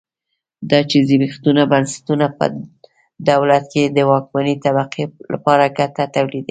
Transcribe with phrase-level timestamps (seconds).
[0.69, 2.45] دا چې زبېښونکي بنسټونه په
[3.29, 6.39] دولت کې د واکمنې طبقې لپاره ګټه تولیدوي.